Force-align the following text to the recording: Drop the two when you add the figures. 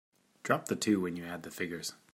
Drop 0.41 0.65
the 0.65 0.75
two 0.75 0.99
when 0.99 1.15
you 1.15 1.25
add 1.25 1.43
the 1.43 1.51
figures. 1.51 1.93